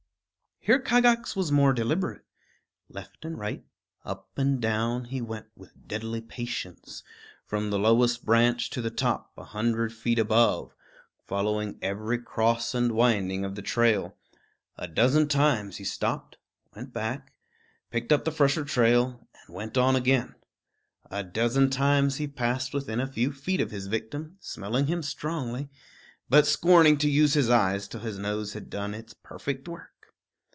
[0.63, 2.23] Here Kagax was more deliberate.
[2.87, 3.65] Left and right,
[4.05, 7.01] up and down he went with deadly patience,
[7.47, 10.75] from the lowest branch to the top, a hundred feet above,
[11.25, 14.15] following every cross and winding of the trail.
[14.77, 16.37] A dozen times he stopped,
[16.75, 17.33] went back,
[17.89, 20.35] picked up the fresher trail, and went on again.
[21.09, 25.69] A dozen times he passed within a few feet of his victim, smelling him strongly,
[26.29, 29.87] but scorning to use his eyes till his nose had done its perfect work.